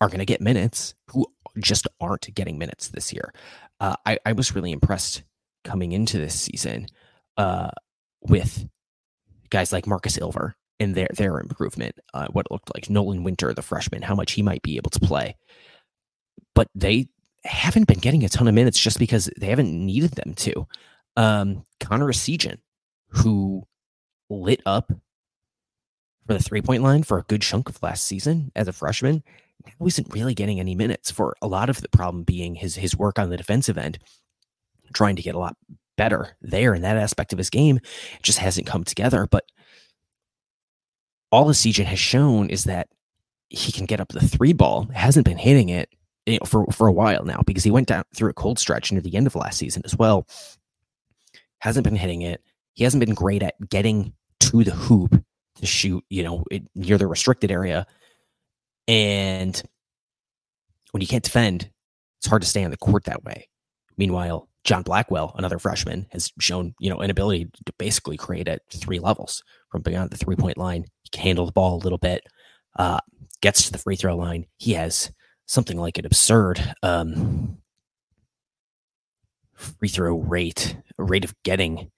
are 0.00 0.08
going 0.08 0.20
to 0.20 0.24
get 0.24 0.40
minutes 0.40 0.94
who 1.10 1.26
just 1.58 1.86
aren't 2.00 2.34
getting 2.34 2.58
minutes 2.58 2.88
this 2.88 3.12
year. 3.12 3.32
Uh, 3.80 3.96
I, 4.04 4.18
I 4.24 4.32
was 4.32 4.54
really 4.54 4.72
impressed 4.72 5.22
coming 5.64 5.92
into 5.92 6.18
this 6.18 6.38
season 6.38 6.86
uh, 7.36 7.70
with 8.22 8.66
guys 9.50 9.72
like 9.72 9.86
Markus 9.86 10.18
Ilver 10.18 10.54
and 10.80 10.94
their 10.94 11.08
their 11.14 11.38
improvement, 11.38 11.98
uh, 12.14 12.26
what 12.28 12.46
it 12.46 12.52
looked 12.52 12.74
like. 12.74 12.90
Nolan 12.90 13.24
Winter, 13.24 13.52
the 13.54 13.62
freshman, 13.62 14.02
how 14.02 14.14
much 14.14 14.32
he 14.32 14.42
might 14.42 14.62
be 14.62 14.76
able 14.76 14.90
to 14.90 15.00
play. 15.00 15.36
But 16.54 16.68
they 16.74 17.08
haven't 17.44 17.86
been 17.86 17.98
getting 17.98 18.24
a 18.24 18.28
ton 18.28 18.48
of 18.48 18.54
minutes 18.54 18.78
just 18.78 18.98
because 18.98 19.30
they 19.38 19.46
haven't 19.46 19.72
needed 19.72 20.12
them 20.12 20.34
to. 20.34 20.66
Um, 21.16 21.64
Connor 21.80 22.08
Essegian, 22.08 22.58
who 23.08 23.62
lit 24.28 24.60
up 24.66 24.92
for 26.26 26.34
the 26.34 26.42
three 26.42 26.62
point 26.62 26.82
line 26.82 27.02
for 27.02 27.18
a 27.18 27.24
good 27.24 27.42
chunk 27.42 27.68
of 27.68 27.82
last 27.82 28.04
season 28.04 28.50
as 28.56 28.68
a 28.68 28.72
freshman, 28.72 29.22
now 29.64 29.86
isn't 29.86 30.12
really 30.12 30.34
getting 30.34 30.60
any 30.60 30.74
minutes 30.74 31.10
for 31.10 31.36
a 31.40 31.46
lot 31.46 31.70
of 31.70 31.80
the 31.80 31.88
problem 31.88 32.24
being 32.24 32.54
his 32.54 32.76
his 32.76 32.96
work 32.96 33.18
on 33.18 33.30
the 33.30 33.36
defensive 33.36 33.78
end, 33.78 33.98
trying 34.92 35.16
to 35.16 35.22
get 35.22 35.34
a 35.34 35.38
lot 35.38 35.56
better 35.96 36.36
there 36.40 36.74
in 36.74 36.82
that 36.82 36.96
aspect 36.96 37.32
of 37.32 37.38
his 37.38 37.50
game. 37.50 37.76
It 37.76 38.22
just 38.22 38.38
hasn't 38.38 38.66
come 38.66 38.84
together. 38.84 39.26
But 39.30 39.44
all 41.32 41.46
Essegian 41.46 41.84
has 41.84 41.98
shown 41.98 42.50
is 42.50 42.64
that 42.64 42.88
he 43.48 43.72
can 43.72 43.86
get 43.86 44.00
up 44.00 44.08
the 44.08 44.20
three 44.20 44.52
ball. 44.52 44.88
Hasn't 44.92 45.24
been 45.24 45.38
hitting 45.38 45.68
it 45.68 45.90
you 46.26 46.38
know, 46.38 46.44
for 46.44 46.66
for 46.66 46.86
a 46.88 46.92
while 46.92 47.24
now 47.24 47.40
because 47.46 47.64
he 47.64 47.70
went 47.70 47.88
down 47.88 48.04
through 48.14 48.30
a 48.30 48.34
cold 48.34 48.58
stretch 48.58 48.90
near 48.92 49.00
the 49.00 49.16
end 49.16 49.26
of 49.26 49.34
last 49.36 49.58
season 49.58 49.82
as 49.84 49.96
well. 49.96 50.26
Hasn't 51.60 51.84
been 51.84 51.96
hitting 51.96 52.22
it. 52.22 52.42
He 52.74 52.84
hasn't 52.84 53.04
been 53.04 53.14
great 53.14 53.42
at 53.42 53.54
getting 53.70 54.12
to 54.40 54.64
the 54.64 54.72
hoop 54.72 55.24
to 55.56 55.66
shoot, 55.66 56.04
you 56.10 56.22
know, 56.22 56.44
it, 56.50 56.64
near 56.74 56.98
the 56.98 57.06
restricted 57.06 57.50
area. 57.50 57.86
And 58.86 59.60
when 60.90 61.00
you 61.00 61.06
can't 61.06 61.24
defend, 61.24 61.70
it's 62.18 62.26
hard 62.26 62.42
to 62.42 62.48
stay 62.48 62.64
on 62.64 62.70
the 62.70 62.76
court 62.76 63.04
that 63.04 63.24
way. 63.24 63.48
Meanwhile, 63.96 64.48
John 64.66 64.82
Blackwell, 64.82 65.32
another 65.38 65.60
freshman, 65.60 66.08
has 66.10 66.32
shown, 66.40 66.74
you 66.80 66.90
know, 66.90 66.98
an 66.98 67.08
ability 67.08 67.48
to 67.64 67.72
basically 67.78 68.16
create 68.16 68.48
at 68.48 68.62
three 68.68 68.98
levels 68.98 69.44
from 69.70 69.82
beyond 69.82 70.10
the 70.10 70.16
three 70.16 70.34
point 70.34 70.58
line. 70.58 70.84
He 71.04 71.10
can 71.10 71.22
handle 71.22 71.46
the 71.46 71.52
ball 71.52 71.76
a 71.76 71.84
little 71.84 71.98
bit, 71.98 72.24
uh, 72.76 72.98
gets 73.40 73.64
to 73.64 73.72
the 73.72 73.78
free 73.78 73.94
throw 73.94 74.16
line. 74.16 74.44
He 74.58 74.72
has 74.72 75.12
something 75.46 75.78
like 75.78 75.98
an 75.98 76.04
absurd 76.04 76.74
um, 76.82 77.58
free 79.54 79.88
throw 79.88 80.16
rate, 80.18 80.76
rate 80.98 81.24
of 81.24 81.40
getting 81.44 81.92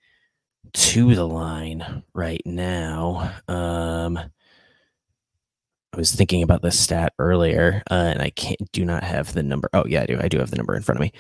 to 0.75 1.15
the 1.15 1.27
line 1.27 2.03
right 2.13 2.43
now. 2.45 3.33
Um, 3.49 4.19
I 4.19 5.97
was 5.97 6.13
thinking 6.13 6.43
about 6.43 6.61
this 6.61 6.79
stat 6.79 7.15
earlier, 7.19 7.83
uh, 7.91 7.95
and 7.95 8.21
I 8.21 8.29
can't 8.29 8.71
do 8.73 8.85
not 8.85 9.05
have 9.05 9.33
the 9.33 9.43
number. 9.43 9.71
Oh 9.73 9.87
yeah, 9.87 10.03
I 10.03 10.07
do. 10.07 10.21
I 10.21 10.29
do 10.29 10.39
have 10.39 10.51
the 10.51 10.57
number 10.57 10.77
in 10.77 10.83
front 10.83 10.99
of 10.99 11.01
me. 11.01 11.13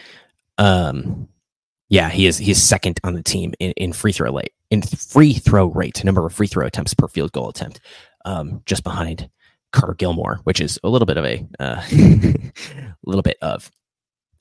Um, 0.59 1.26
yeah, 1.88 2.11
he 2.11 2.26
is. 2.26 2.38
He's 2.38 2.62
second 2.62 3.00
on 3.04 3.14
the 3.14 3.23
team 3.23 3.54
in, 3.59 3.73
in 3.73 3.92
free 3.92 4.12
throw 4.12 4.33
rate, 4.33 4.52
in 4.71 4.83
free 4.83 5.35
throw 5.35 5.66
rate, 5.66 6.04
number 6.04 6.26
of 6.26 6.35
free 6.35 6.47
throw 6.47 6.66
attempts 6.66 6.95
per 6.95 7.09
field 7.09 7.33
goal 7.33 7.49
attempt, 7.49 7.80
um, 8.25 8.62
just 8.66 8.85
behind 8.85 9.28
Carter 9.73 9.95
Gilmore, 9.95 10.40
which 10.45 10.61
is 10.61 10.78
a 10.85 10.88
little 10.88 11.07
bit 11.07 11.16
of 11.16 11.25
a 11.25 11.47
uh, 11.59 11.83
little 13.04 13.23
bit 13.23 13.38
of 13.40 13.71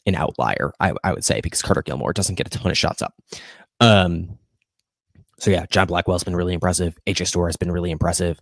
an 0.05 0.15
outlier, 0.15 0.73
I, 0.79 0.93
I, 1.03 1.13
would 1.13 1.25
say, 1.25 1.41
because 1.41 1.61
Carter 1.61 1.83
Gilmore 1.83 2.13
doesn't 2.13 2.35
get 2.35 2.47
a 2.47 2.49
ton 2.49 2.71
of 2.71 2.77
shots 2.77 3.01
up. 3.01 3.13
Um, 3.79 4.37
so 5.39 5.51
yeah, 5.51 5.65
John 5.69 5.87
Blackwell's 5.87 6.23
been 6.23 6.35
really 6.35 6.53
impressive. 6.53 6.97
AJ 7.05 7.27
Storr 7.27 7.47
has 7.47 7.57
been 7.57 7.71
really 7.71 7.91
impressive. 7.91 8.39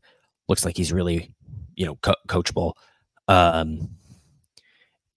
Looks 0.47 0.63
like 0.63 0.77
he's 0.77 0.93
really, 0.93 1.33
you 1.75 1.85
know, 1.85 1.95
co- 2.01 2.15
coachable. 2.27 2.73
Um, 3.27 3.89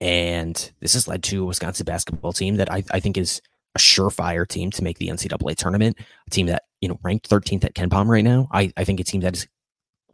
and 0.01 0.73
this 0.81 0.95
has 0.95 1.07
led 1.07 1.23
to 1.25 1.43
a 1.43 1.47
Wisconsin 1.47 1.85
basketball 1.85 2.33
team 2.33 2.57
that 2.57 2.73
I, 2.73 2.83
I 2.91 3.01
think 3.01 3.19
is 3.19 3.43
a 3.79 3.81
surefire 3.81 4.47
team 4.47 4.71
to 4.73 4.83
make 4.83 4.99
the 4.99 5.09
NCAA 5.09 5.57
tournament. 5.57 5.97
A 6.27 6.31
team 6.31 6.47
that 6.47 6.65
you 6.81 6.89
know 6.89 6.99
ranked 7.03 7.31
13th 7.31 7.65
at 7.65 7.75
KenPom 7.75 8.09
right 8.09 8.25
now. 8.25 8.49
I, 8.53 8.73
I 8.77 8.85
think 8.85 8.99
a 9.01 9.05
team 9.05 9.21
that 9.21 9.37
is 9.37 9.47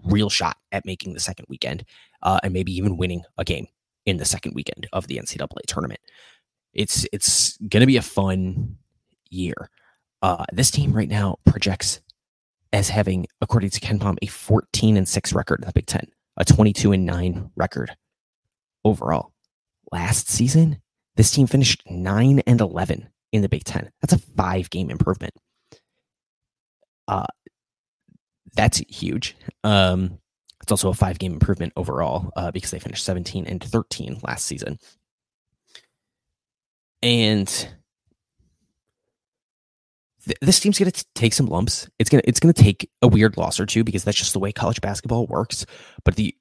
real 0.05 0.29
shot 0.29 0.59
at 0.71 0.85
making 0.85 1.15
the 1.15 1.21
second 1.21 1.47
weekend 1.49 1.85
uh, 2.23 2.39
and 2.43 2.53
maybe 2.53 2.77
even 2.77 2.99
winning 2.99 3.25
a 3.39 3.45
game 3.45 3.67
in 4.05 4.19
the 4.19 4.25
second 4.25 4.55
weekend 4.55 4.87
of 4.93 5.07
the 5.07 5.17
NCAA 5.17 5.63
tournament. 5.67 6.01
It's 6.75 7.07
it's 7.13 7.57
going 7.57 7.81
to 7.81 7.87
be 7.87 7.97
a 7.97 8.03
fun 8.03 8.77
year. 9.31 9.71
Uh, 10.21 10.45
this 10.53 10.71
team 10.71 10.93
right 10.93 11.09
now 11.09 11.39
projects 11.47 12.01
as 12.73 12.89
having, 12.89 13.27
according 13.41 13.71
to 13.71 13.81
KenPom, 13.81 14.19
a 14.21 14.27
14 14.27 14.97
and 14.97 15.09
6 15.09 15.33
record 15.33 15.61
in 15.61 15.67
the 15.67 15.73
Big 15.73 15.87
Ten, 15.87 16.07
a 16.37 16.45
22 16.45 16.93
and 16.93 17.07
9 17.07 17.51
record 17.55 17.95
overall. 18.85 19.33
Last 19.93 20.29
season, 20.29 20.81
this 21.15 21.31
team 21.31 21.47
finished 21.47 21.83
9 21.89 22.41
and 22.41 22.61
11 22.61 23.09
in 23.35 23.43
the 23.43 23.49
Big 23.49 23.65
Ten. 23.65 23.91
That's 24.01 24.13
a 24.13 24.19
five 24.19 24.71
game 24.71 24.91
improvement. 24.91 25.35
Uh, 27.09 27.27
that's 28.55 28.79
huge. 28.89 29.37
Um, 29.65 30.19
it's 30.63 30.71
also 30.71 30.89
a 30.89 30.95
five 30.95 31.19
game 31.19 31.33
improvement 31.33 31.73
overall 31.77 32.31
uh, 32.37 32.53
because 32.53 32.71
they 32.71 32.79
finished 32.79 33.05
17 33.05 33.47
and 33.47 33.63
13 33.63 34.21
last 34.23 34.47
season. 34.47 34.79
And 37.03 37.49
th- 40.25 40.39
this 40.41 40.61
team's 40.61 40.79
going 40.79 40.93
to 40.93 41.05
take 41.17 41.35
some 41.35 41.47
lumps. 41.47 41.89
It's 41.99 42.09
going 42.09 42.23
to 42.23 42.29
it's 42.29 42.41
going 42.41 42.55
to 42.55 42.63
take 42.63 42.89
a 43.03 43.09
weird 43.09 43.37
loss 43.37 43.59
or 43.59 43.67
two 43.67 43.83
because 43.83 44.05
that's 44.05 44.17
just 44.17 44.33
the 44.33 44.39
way 44.39 44.53
college 44.53 44.81
basketball 44.81 45.27
works. 45.27 45.67
But 46.05 46.15
the 46.15 46.37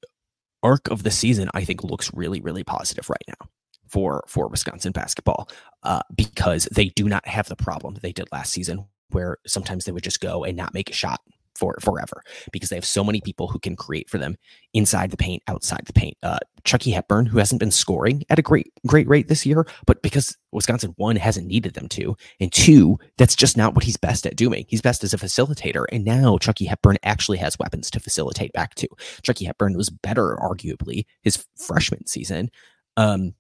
arc 0.62 0.90
of 0.92 1.02
the 1.02 1.12
season, 1.12 1.50
I 1.56 1.66
think, 1.66 1.84
looks 1.84 2.14
really 2.14 2.40
really 2.40 2.64
positive 2.64 3.10
right 3.10 3.26
now 3.28 3.50
for 3.94 4.24
for 4.28 4.48
Wisconsin 4.48 4.92
basketball 4.92 5.48
uh, 5.84 6.02
because 6.16 6.68
they 6.72 6.90
do 6.90 7.08
not 7.08 7.26
have 7.28 7.48
the 7.48 7.56
problem 7.56 7.96
they 8.02 8.12
did 8.12 8.28
last 8.32 8.52
season, 8.52 8.88
where 9.10 9.38
sometimes 9.46 9.86
they 9.86 9.92
would 9.92 10.04
just 10.04 10.20
go 10.20 10.44
and 10.44 10.58
not 10.58 10.74
make 10.74 10.90
a 10.90 10.94
shot 10.94 11.22
for 11.56 11.78
forever 11.80 12.24
because 12.52 12.70
they 12.70 12.76
have 12.76 12.84
so 12.84 13.04
many 13.04 13.22
people 13.22 13.48
who 13.48 13.60
can 13.60 13.76
create 13.76 14.10
for 14.10 14.18
them 14.18 14.36
inside 14.74 15.12
the 15.12 15.18
paint, 15.18 15.44
outside 15.48 15.84
the 15.86 15.94
paint. 15.94 16.18
Uh, 16.24 16.40
Chucky 16.64 16.90
Hepburn, 16.90 17.28
who 17.28 17.38
hasn't 17.38 17.60
been 17.60 17.70
scoring 17.70 18.24
at 18.32 18.40
a 18.40 18.42
great 18.42 18.74
great 18.88 19.08
rate 19.08 19.28
this 19.28 19.46
year, 19.46 19.68
but 19.86 20.02
because 20.02 20.36
Wisconsin 20.52 20.96
one 20.98 21.16
hasn't 21.16 21.46
needed 21.46 21.76
them 21.76 21.88
to, 21.90 22.18
and 22.40 22.52
two, 22.52 22.98
that's 23.20 23.36
just 23.36 23.56
not 23.56 23.76
what 23.76 23.84
he's 23.84 23.98
best 23.98 24.26
at 24.26 24.36
doing. 24.36 24.66
He's 24.68 24.82
best 24.82 25.04
as 25.04 25.14
a 25.14 25.18
facilitator, 25.18 25.86
and 25.92 26.04
now 26.04 26.40
Chucky 26.40 26.66
Hepburn 26.66 26.98
actually 27.04 27.38
has 27.38 27.60
weapons 27.60 27.92
to 27.92 28.00
facilitate 28.00 28.54
back 28.54 28.74
to. 28.74 28.88
Chucky 29.22 29.46
Hepburn 29.46 29.78
was 29.78 29.92
better, 29.92 30.36
arguably, 30.42 31.06
his 31.22 31.46
freshman 31.56 32.08
season. 32.08 32.50
Um, 32.98 33.36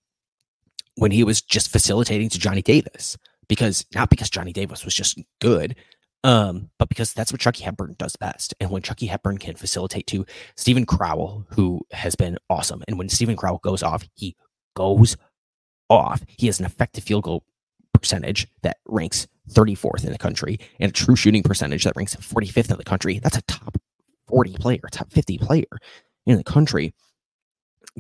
when 0.95 1.11
he 1.11 1.23
was 1.23 1.41
just 1.41 1.71
facilitating 1.71 2.29
to 2.29 2.39
Johnny 2.39 2.61
Davis 2.61 3.17
because 3.47 3.85
not 3.93 4.09
because 4.09 4.29
Johnny 4.29 4.53
Davis 4.53 4.85
was 4.85 4.93
just 4.93 5.19
good, 5.41 5.75
um, 6.23 6.69
but 6.79 6.89
because 6.89 7.13
that's 7.13 7.31
what 7.31 7.41
Chucky 7.41 7.63
Hepburn 7.63 7.95
does 7.97 8.15
best. 8.15 8.53
And 8.59 8.69
when 8.69 8.81
Chucky 8.81 9.07
Hepburn 9.07 9.37
can 9.37 9.55
facilitate 9.55 10.07
to 10.07 10.25
Steven 10.55 10.85
Crowl, 10.85 11.45
who 11.49 11.81
has 11.91 12.15
been 12.15 12.37
awesome, 12.49 12.83
and 12.87 12.97
when 12.97 13.09
Steven 13.09 13.35
Crowl 13.35 13.59
goes 13.59 13.83
off, 13.83 14.03
he 14.15 14.35
goes 14.75 15.17
off. 15.89 16.23
He 16.27 16.47
has 16.47 16.59
an 16.59 16.65
effective 16.65 17.03
field 17.03 17.23
goal 17.23 17.43
percentage 17.93 18.47
that 18.63 18.77
ranks 18.87 19.27
34th 19.51 20.05
in 20.05 20.11
the 20.11 20.17
country 20.17 20.59
and 20.79 20.89
a 20.89 20.93
true 20.93 21.15
shooting 21.15 21.43
percentage 21.43 21.83
that 21.83 21.95
ranks 21.95 22.15
45th 22.15 22.71
in 22.71 22.77
the 22.77 22.83
country. 22.83 23.19
That's 23.19 23.37
a 23.37 23.41
top 23.43 23.77
40 24.27 24.53
player, 24.53 24.81
top 24.91 25.11
50 25.11 25.37
player 25.37 25.67
in 26.25 26.37
the 26.37 26.43
country. 26.43 26.93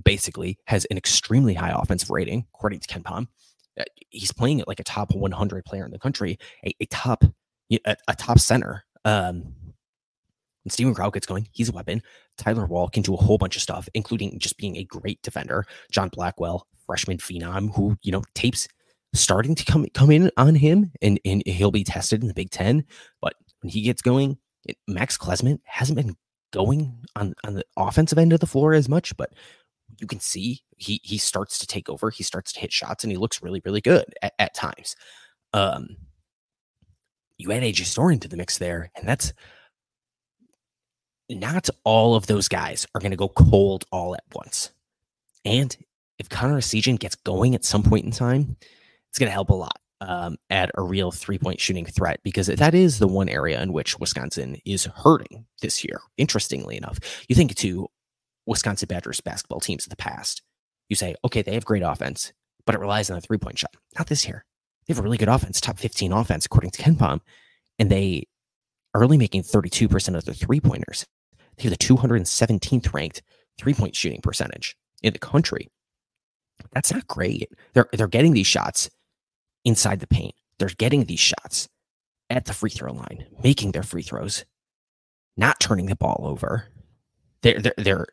Basically, 0.03 0.57
has 0.65 0.85
an 0.85 0.97
extremely 0.97 1.53
high 1.53 1.73
offensive 1.75 2.09
rating, 2.09 2.45
according 2.53 2.79
to 2.79 2.87
Ken 2.87 3.03
Uh, 3.05 3.83
he's 4.09 4.31
playing 4.31 4.61
at 4.61 4.67
like 4.67 4.79
a 4.79 4.83
top 4.83 5.13
100 5.13 5.65
player 5.65 5.85
in 5.85 5.91
the 5.91 5.99
country, 5.99 6.39
a, 6.65 6.73
a 6.79 6.85
top 6.87 7.23
a, 7.71 7.95
a 8.07 8.15
top 8.15 8.39
center. 8.39 8.83
Um, 9.05 9.53
when 10.63 10.69
Steven 10.69 10.93
Crowl 10.93 11.11
gets 11.11 11.27
going, 11.27 11.47
he's 11.51 11.69
a 11.69 11.73
weapon. 11.73 12.01
Tyler 12.37 12.65
Wahl 12.65 12.87
can 12.87 13.03
do 13.03 13.13
a 13.13 13.17
whole 13.17 13.37
bunch 13.37 13.55
of 13.55 13.61
stuff, 13.61 13.89
including 13.93 14.39
just 14.39 14.57
being 14.57 14.77
a 14.77 14.83
great 14.83 15.21
defender. 15.21 15.65
John 15.91 16.09
Blackwell, 16.09 16.67
freshman 16.85 17.17
phenom, 17.17 17.73
who 17.75 17.97
you 18.01 18.11
know 18.11 18.23
tapes 18.33 18.67
starting 19.13 19.55
to 19.55 19.65
come 19.65 19.85
come 19.93 20.11
in 20.11 20.31
on 20.37 20.55
him, 20.55 20.91
and 21.01 21.19
and 21.25 21.43
he'll 21.45 21.71
be 21.71 21.83
tested 21.83 22.21
in 22.21 22.27
the 22.27 22.33
Big 22.33 22.49
Ten. 22.49 22.85
But 23.21 23.33
when 23.61 23.71
he 23.71 23.81
gets 23.81 24.01
going, 24.01 24.37
it, 24.65 24.77
Max 24.87 25.17
Klesmit 25.17 25.59
hasn't 25.65 25.97
been 25.97 26.15
going 26.51 27.03
on 27.15 27.33
on 27.43 27.55
the 27.55 27.65
offensive 27.75 28.17
end 28.17 28.31
of 28.31 28.39
the 28.39 28.47
floor 28.47 28.73
as 28.73 28.87
much, 28.87 29.15
but 29.17 29.33
you 29.99 30.07
can 30.07 30.19
see 30.19 30.61
he 30.77 30.99
he 31.03 31.17
starts 31.17 31.59
to 31.59 31.67
take 31.67 31.89
over. 31.89 32.09
He 32.09 32.23
starts 32.23 32.53
to 32.53 32.59
hit 32.59 32.71
shots, 32.71 33.03
and 33.03 33.11
he 33.11 33.17
looks 33.17 33.41
really 33.41 33.61
really 33.65 33.81
good 33.81 34.05
at, 34.21 34.33
at 34.39 34.53
times. 34.53 34.95
Um, 35.53 35.97
you 37.37 37.51
add 37.51 37.63
AJ 37.63 37.85
Storr 37.85 38.11
into 38.11 38.27
the 38.27 38.37
mix 38.37 38.57
there, 38.57 38.89
and 38.95 39.07
that's 39.07 39.33
not 41.29 41.69
all 41.83 42.15
of 42.15 42.27
those 42.27 42.47
guys 42.47 42.87
are 42.95 43.01
going 43.01 43.11
to 43.11 43.17
go 43.17 43.29
cold 43.29 43.85
all 43.91 44.15
at 44.15 44.23
once. 44.33 44.71
And 45.45 45.75
if 46.19 46.29
Connor 46.29 46.57
Essegian 46.57 46.99
gets 46.99 47.15
going 47.15 47.55
at 47.55 47.65
some 47.65 47.83
point 47.83 48.05
in 48.05 48.11
time, 48.11 48.55
it's 49.09 49.19
going 49.19 49.27
to 49.27 49.33
help 49.33 49.49
a 49.49 49.55
lot 49.55 49.79
um, 50.01 50.37
at 50.49 50.71
a 50.75 50.81
real 50.81 51.11
three 51.11 51.37
point 51.37 51.59
shooting 51.59 51.85
threat 51.85 52.19
because 52.23 52.47
that 52.47 52.73
is 52.73 52.99
the 52.99 53.07
one 53.07 53.29
area 53.29 53.61
in 53.61 53.73
which 53.73 53.99
Wisconsin 53.99 54.57
is 54.65 54.85
hurting 54.85 55.45
this 55.61 55.83
year. 55.83 56.01
Interestingly 56.17 56.77
enough, 56.77 56.99
you 57.27 57.35
think 57.35 57.55
to 57.55 57.87
Wisconsin 58.45 58.87
Badgers 58.87 59.21
basketball 59.21 59.59
teams 59.59 59.85
of 59.85 59.89
the 59.89 59.95
past, 59.95 60.41
you 60.89 60.95
say, 60.95 61.15
okay, 61.23 61.41
they 61.41 61.53
have 61.53 61.65
great 61.65 61.83
offense, 61.83 62.33
but 62.65 62.75
it 62.75 62.79
relies 62.79 63.09
on 63.09 63.17
a 63.17 63.21
three 63.21 63.37
point 63.37 63.59
shot. 63.59 63.75
Not 63.97 64.07
this 64.07 64.27
year. 64.27 64.45
They 64.85 64.93
have 64.93 64.99
a 64.99 65.03
really 65.03 65.17
good 65.17 65.29
offense, 65.29 65.61
top 65.61 65.79
15 65.79 66.11
offense, 66.11 66.45
according 66.45 66.71
to 66.71 66.81
KenPom, 66.81 67.21
and 67.79 67.89
they 67.89 68.27
are 68.93 69.03
only 69.03 69.17
making 69.17 69.43
32% 69.43 70.15
of 70.15 70.25
their 70.25 70.33
three 70.33 70.59
pointers. 70.59 71.05
They 71.57 71.63
have 71.63 71.71
the 71.71 71.77
217th 71.77 72.93
ranked 72.93 73.21
three 73.57 73.73
point 73.73 73.95
shooting 73.95 74.21
percentage 74.21 74.75
in 75.01 75.13
the 75.13 75.19
country. 75.19 75.69
That's 76.71 76.91
not 76.91 77.07
great. 77.07 77.49
They're, 77.73 77.87
they're 77.93 78.07
getting 78.07 78.33
these 78.33 78.47
shots 78.47 78.89
inside 79.63 79.99
the 79.99 80.07
paint, 80.07 80.35
they're 80.59 80.69
getting 80.69 81.05
these 81.05 81.19
shots 81.19 81.69
at 82.29 82.45
the 82.45 82.53
free 82.53 82.69
throw 82.69 82.91
line, 82.91 83.25
making 83.43 83.71
their 83.71 83.83
free 83.83 84.01
throws, 84.01 84.45
not 85.37 85.59
turning 85.59 85.85
the 85.85 85.95
ball 85.95 86.21
over. 86.23 86.67
Their, 87.41 87.59
their, 87.59 87.73
their 87.77 88.07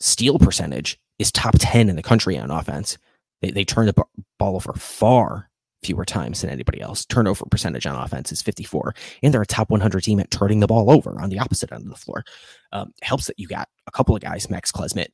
steal 0.00 0.38
percentage 0.38 0.98
is 1.18 1.32
top 1.32 1.54
10 1.58 1.88
in 1.88 1.96
the 1.96 2.02
country 2.02 2.38
on 2.38 2.50
offense. 2.50 2.98
They, 3.42 3.50
they 3.50 3.64
turn 3.64 3.86
the 3.86 4.04
ball 4.38 4.56
over 4.56 4.72
far 4.74 5.48
fewer 5.82 6.04
times 6.04 6.40
than 6.40 6.50
anybody 6.50 6.80
else. 6.80 7.04
Turnover 7.04 7.44
percentage 7.46 7.86
on 7.86 7.96
offense 7.96 8.32
is 8.32 8.42
54, 8.42 8.94
and 9.22 9.32
they're 9.32 9.42
a 9.42 9.46
top 9.46 9.70
100 9.70 10.02
team 10.02 10.20
at 10.20 10.30
turning 10.30 10.60
the 10.60 10.66
ball 10.66 10.90
over 10.90 11.20
on 11.20 11.30
the 11.30 11.38
opposite 11.38 11.72
end 11.72 11.84
of 11.84 11.88
the 11.88 11.96
floor. 11.96 12.24
Um, 12.72 12.92
helps 13.02 13.26
that 13.26 13.38
you 13.38 13.46
got 13.46 13.68
a 13.86 13.90
couple 13.90 14.14
of 14.14 14.22
guys, 14.22 14.50
Max 14.50 14.72
Klesmit, 14.72 15.08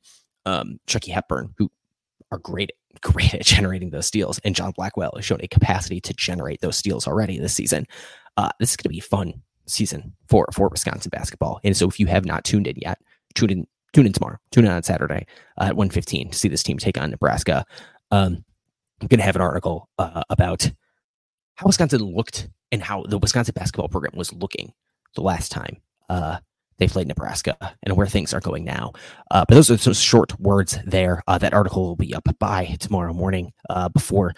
um, 0.45 0.79
Chucky 0.87 1.11
Hepburn, 1.11 1.53
who 1.57 1.69
are 2.31 2.39
great, 2.39 2.71
great 3.01 3.33
at 3.33 3.43
generating 3.43 3.91
those 3.91 4.07
steals, 4.07 4.39
and 4.43 4.55
John 4.55 4.71
Blackwell 4.71 5.13
has 5.15 5.25
shown 5.25 5.39
a 5.41 5.47
capacity 5.47 6.01
to 6.01 6.13
generate 6.13 6.61
those 6.61 6.77
steals 6.77 7.07
already 7.07 7.39
this 7.39 7.53
season. 7.53 7.85
Uh, 8.37 8.49
this 8.59 8.71
is 8.71 8.77
going 8.77 8.83
to 8.83 8.89
be 8.89 8.99
a 8.99 9.03
fun 9.03 9.41
season 9.67 10.13
for 10.27 10.47
for 10.53 10.69
Wisconsin 10.69 11.09
basketball, 11.11 11.59
and 11.63 11.77
so 11.77 11.87
if 11.87 11.99
you 11.99 12.07
have 12.07 12.25
not 12.25 12.43
tuned 12.43 12.67
in 12.67 12.75
yet, 12.77 12.99
tune 13.33 13.49
in. 13.49 13.67
Tune 13.95 14.07
in 14.07 14.11
tomorrow. 14.11 14.37
Tune 14.51 14.65
in 14.65 14.71
on 14.71 14.83
Saturday 14.83 15.25
uh, 15.57 15.67
at 15.69 15.75
1.15 15.75 16.29
to 16.29 16.37
see 16.37 16.49
this 16.49 16.63
team 16.63 16.77
take 16.77 16.97
on 16.97 17.11
Nebraska. 17.11 17.63
Um, 18.11 18.43
I'm 18.99 19.07
going 19.07 19.19
to 19.19 19.25
have 19.25 19.37
an 19.37 19.41
article 19.41 19.87
uh, 19.97 20.21
about 20.29 20.69
how 21.55 21.67
Wisconsin 21.67 22.01
looked 22.01 22.49
and 22.73 22.83
how 22.83 23.03
the 23.03 23.17
Wisconsin 23.17 23.53
basketball 23.55 23.87
program 23.87 24.11
was 24.17 24.33
looking 24.33 24.73
the 25.15 25.21
last 25.21 25.49
time 25.49 25.77
uh, 26.09 26.39
they 26.77 26.89
played 26.89 27.07
Nebraska 27.07 27.55
and 27.83 27.95
where 27.95 28.05
things 28.05 28.33
are 28.33 28.41
going 28.41 28.65
now. 28.65 28.91
Uh, 29.31 29.45
but 29.47 29.55
those 29.55 29.71
are 29.71 29.77
some 29.77 29.93
short 29.93 30.37
words 30.41 30.77
there. 30.85 31.23
Uh, 31.25 31.37
that 31.37 31.53
article 31.53 31.83
will 31.83 31.95
be 31.95 32.13
up 32.13 32.27
by 32.37 32.75
tomorrow 32.81 33.13
morning 33.13 33.53
uh, 33.69 33.87
before 33.87 34.33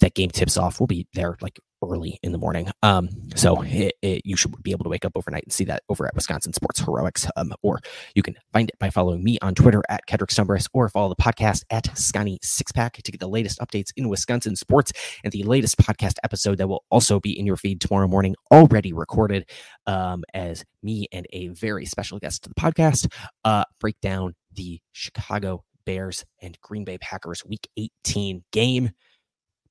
that 0.00 0.14
game 0.14 0.30
tips 0.30 0.56
off. 0.56 0.80
We'll 0.80 0.88
be 0.88 1.06
there 1.14 1.36
like 1.40 1.60
early 1.90 2.18
in 2.22 2.32
the 2.32 2.38
morning. 2.38 2.70
Um, 2.82 3.08
so 3.34 3.62
it, 3.62 3.94
it, 4.02 4.22
you 4.24 4.36
should 4.36 4.62
be 4.62 4.70
able 4.70 4.84
to 4.84 4.90
wake 4.90 5.04
up 5.04 5.12
overnight 5.14 5.44
and 5.44 5.52
see 5.52 5.64
that 5.64 5.82
over 5.88 6.06
at 6.06 6.14
Wisconsin 6.14 6.52
Sports 6.52 6.80
Heroics. 6.80 7.26
Um, 7.36 7.52
or 7.62 7.80
you 8.14 8.22
can 8.22 8.36
find 8.52 8.68
it 8.68 8.78
by 8.78 8.90
following 8.90 9.22
me 9.22 9.38
on 9.42 9.54
Twitter 9.54 9.82
at 9.88 10.02
Kedrick 10.08 10.30
Stumbris 10.30 10.66
or 10.72 10.88
follow 10.88 11.08
the 11.08 11.16
podcast 11.16 11.64
at 11.70 11.84
Sconnie 11.96 12.38
Sixpack 12.44 13.02
to 13.02 13.12
get 13.12 13.20
the 13.20 13.28
latest 13.28 13.58
updates 13.60 13.90
in 13.96 14.08
Wisconsin 14.08 14.56
sports 14.56 14.92
and 15.24 15.32
the 15.32 15.42
latest 15.42 15.78
podcast 15.78 16.14
episode 16.24 16.58
that 16.58 16.68
will 16.68 16.84
also 16.90 17.20
be 17.20 17.38
in 17.38 17.46
your 17.46 17.56
feed 17.56 17.80
tomorrow 17.80 18.08
morning, 18.08 18.34
already 18.52 18.92
recorded 18.92 19.48
um, 19.86 20.24
as 20.34 20.64
me 20.82 21.06
and 21.12 21.26
a 21.32 21.48
very 21.48 21.86
special 21.86 22.18
guest 22.18 22.42
to 22.42 22.48
the 22.48 22.54
podcast 22.54 23.12
uh, 23.44 23.64
break 23.80 24.00
down 24.00 24.34
the 24.52 24.80
Chicago 24.92 25.64
Bears 25.84 26.24
and 26.42 26.58
Green 26.60 26.84
Bay 26.84 26.98
Packers 26.98 27.44
Week 27.46 27.66
18 27.76 28.44
game. 28.52 28.90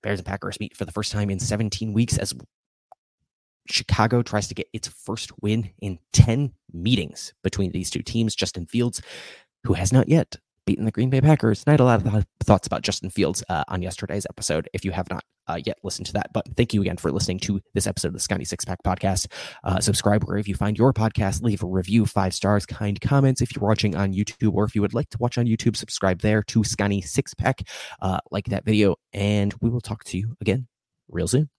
Bears 0.06 0.20
and 0.20 0.26
Packers 0.28 0.60
meet 0.60 0.78
for 0.78 0.86
the 0.86 0.92
first 0.92 1.12
time 1.12 1.32
in 1.32 1.40
17 1.40 1.92
weeks 1.92 2.20
as 2.20 2.32
Chicago 3.68 4.22
tries 4.22 4.48
to 4.48 4.54
get 4.54 4.68
its 4.72 4.88
first 4.88 5.32
win 5.42 5.72
in 5.80 5.98
10 6.14 6.54
meetings 6.72 7.34
between 7.44 7.72
these 7.72 7.90
two 7.90 8.04
teams. 8.04 8.36
Justin 8.36 8.68
Fields, 8.68 9.02
who 9.64 9.74
has 9.74 9.92
not 9.92 10.08
yet 10.08 10.38
beaten 10.66 10.86
the 10.86 10.92
Green 10.92 11.10
Bay 11.10 11.22
Packers. 11.22 11.64
And 11.66 11.70
I 11.70 11.74
had 11.74 11.80
a 11.80 11.84
lot 11.84 12.06
of 12.06 12.26
thoughts 12.44 12.68
about 12.68 12.82
Justin 12.82 13.10
Fields 13.10 13.44
uh, 13.50 13.64
on 13.68 13.82
yesterday's 13.82 14.26
episode. 14.30 14.70
If 14.74 14.84
you 14.84 14.92
have 14.92 15.10
not 15.10 15.24
uh, 15.48 15.60
yet 15.64 15.78
listened 15.84 16.08
to 16.08 16.14
that, 16.14 16.32
but 16.34 16.46
thank 16.58 16.74
you 16.74 16.82
again 16.82 16.98
for 16.98 17.12
listening 17.12 17.40
to 17.40 17.62
this 17.74 17.88
episode 17.88 18.10
of 18.10 18.14
the 18.14 18.20
Sconnie 18.20 18.48
Six 18.48 18.66
Pack 18.66 18.82
Podcast. 18.84 19.28
Uh, 19.64 19.80
subscribe 19.80 20.24
wherever 20.24 20.48
you 20.48 20.56
find 20.56 20.78
your 20.78 20.94
podcast. 20.94 21.44
Leave 21.44 21.64
a 21.64 21.68
review, 21.68 22.06
five 22.06 22.34
stars, 22.34 22.66
kind 22.66 23.00
comments 23.00 23.42
if 23.42 23.56
you're 23.56 23.68
watching 23.68 23.96
on 23.96 24.14
YouTube, 24.14 24.54
or 24.54 24.64
if 24.64 24.76
you 24.76 24.82
would 24.82 24.94
like 24.94 25.10
to 25.10 25.18
watch 25.20 25.38
on 25.38 25.46
YouTube, 25.46 25.76
subscribe 25.76 26.22
there 26.22 26.42
to 26.44 26.64
Sconnie 26.64 27.04
Six 27.06 27.34
Pack. 27.34 27.62
Uh, 28.02 28.20
like 28.32 28.46
that 28.46 28.66
video, 28.66 28.96
and 29.14 29.54
we 29.62 29.70
will 29.70 29.82
talk 29.82 30.04
to 30.06 30.18
you 30.18 30.36
again 30.42 30.68
real 31.10 31.28
soon. 31.28 31.50